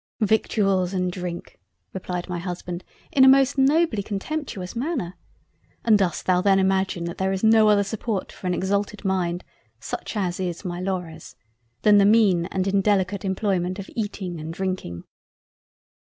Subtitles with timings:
[0.21, 1.59] "Victuals and Drink!
[1.93, 5.15] (replied my Husband in a most nobly contemptuous Manner)
[5.85, 9.43] and dost thou then imagine that there is no other support for an exalted mind
[9.79, 11.35] (such as is my Laura's)
[11.83, 15.03] than the mean and indelicate employment of Eating and Drinking?"